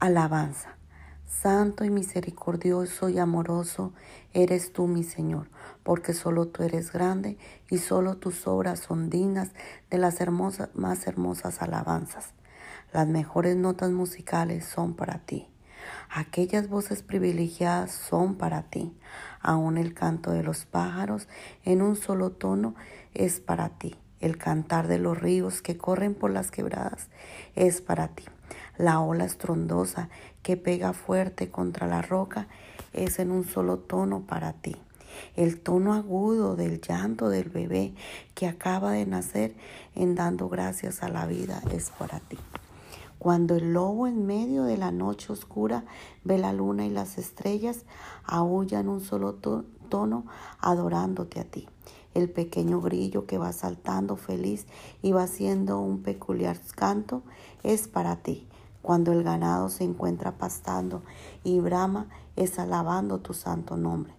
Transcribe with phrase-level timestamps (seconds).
[0.00, 0.78] Alabanza.
[1.26, 3.92] Santo y misericordioso y amoroso
[4.32, 5.50] eres tú, mi Señor,
[5.82, 7.36] porque solo tú eres grande
[7.68, 9.50] y solo tus obras son dignas
[9.90, 12.32] de las hermosas, más hermosas alabanzas.
[12.94, 15.48] Las mejores notas musicales son para ti.
[16.08, 18.96] Aquellas voces privilegiadas son para ti.
[19.42, 21.28] Aún el canto de los pájaros
[21.62, 22.74] en un solo tono
[23.12, 23.98] es para ti.
[24.20, 27.08] El cantar de los ríos que corren por las quebradas
[27.56, 28.24] es para ti.
[28.76, 30.08] La ola estrondosa
[30.42, 32.48] que pega fuerte contra la roca
[32.92, 34.76] es en un solo tono para ti.
[35.36, 37.94] El tono agudo del llanto del bebé
[38.34, 39.54] que acaba de nacer
[39.94, 42.38] en dando gracias a la vida es para ti.
[43.18, 45.84] Cuando el lobo en medio de la noche oscura
[46.24, 47.84] ve la luna y las estrellas,
[48.24, 50.24] aúlla en un solo tono
[50.58, 51.68] adorándote a ti.
[52.14, 54.66] El pequeño grillo que va saltando feliz
[55.00, 57.22] y va haciendo un peculiar canto
[57.62, 58.46] es para ti.
[58.82, 61.02] Cuando el ganado se encuentra pastando
[61.44, 64.14] y brama es alabando tu santo nombre.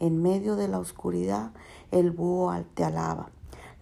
[0.00, 1.52] En medio de la oscuridad
[1.90, 3.30] el búho te alaba.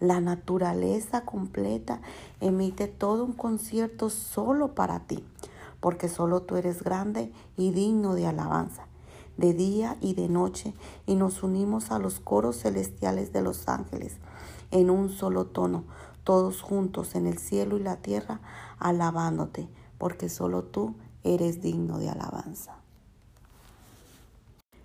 [0.01, 2.01] La naturaleza completa
[2.41, 5.25] emite todo un concierto solo para ti,
[5.81, 8.87] porque solo tú eres grande y digno de alabanza,
[9.37, 10.75] de día y de noche,
[11.07, 14.17] y nos unimos a los coros celestiales de los ángeles
[14.71, 15.85] en un solo tono,
[16.25, 18.41] todos juntos en el cielo y la tierra,
[18.79, 19.69] alabándote
[19.99, 22.77] porque solo tú eres digno de alabanza.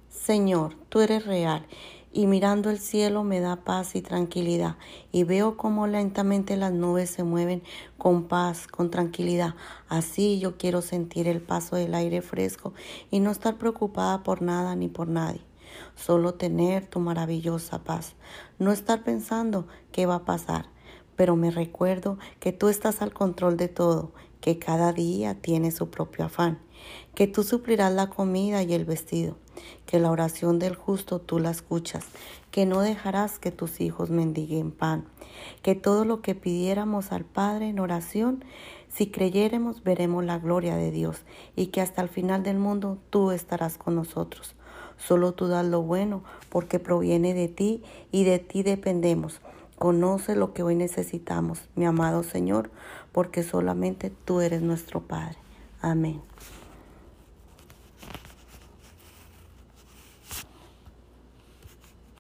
[0.10, 1.66] Señor, tú eres real
[2.12, 4.78] y mirando el cielo me da paz y tranquilidad
[5.12, 7.62] y veo cómo lentamente las nubes se mueven
[7.98, 9.56] con paz, con tranquilidad.
[9.88, 12.74] Así yo quiero sentir el paso del aire fresco
[13.12, 15.42] y no estar preocupada por nada ni por nadie.
[15.96, 18.16] Solo tener tu maravillosa paz.
[18.58, 20.66] No estar pensando qué va a pasar,
[21.16, 24.12] pero me recuerdo que tú estás al control de todo
[24.42, 26.60] que cada día tiene su propio afán,
[27.16, 29.36] que tú suplirás la comida y el vestido,
[29.86, 32.06] que la oración del justo tú la escuchas,
[32.52, 35.06] que no dejarás que tus hijos mendiguen pan,
[35.62, 38.44] que todo lo que pidiéramos al Padre en oración,
[38.90, 41.22] si creyéremos veremos la gloria de Dios
[41.56, 44.56] y que hasta el final del mundo tú estarás con nosotros.
[44.98, 49.40] Solo tú das lo bueno porque proviene de ti y de ti dependemos.
[49.80, 52.70] Conoce lo que hoy necesitamos, mi amado Señor,
[53.14, 55.38] porque solamente tú eres nuestro Padre.
[55.82, 56.22] Amén.